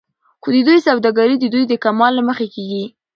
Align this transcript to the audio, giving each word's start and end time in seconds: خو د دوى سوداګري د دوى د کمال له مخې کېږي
خو 0.41 0.47
د 0.55 0.57
دوى 0.67 0.79
سوداګري 0.87 1.35
د 1.39 1.45
دوى 1.53 1.65
د 1.69 1.73
کمال 1.83 2.11
له 2.17 2.23
مخې 2.29 2.47
کېږي 2.53 2.83